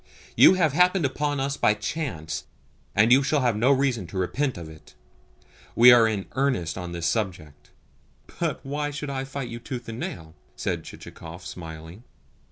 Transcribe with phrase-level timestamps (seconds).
[0.35, 2.45] You have happened upon us by chance,
[2.95, 4.95] and you shall have no reason to repent of it.
[5.75, 7.69] We are in earnest on this subject."
[8.39, 12.03] "But why should I fight you tooth and nail?" said Chichikov, smiling.